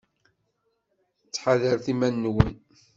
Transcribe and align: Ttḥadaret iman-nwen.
Ttḥadaret 1.27 1.87
iman-nwen. 1.93 2.53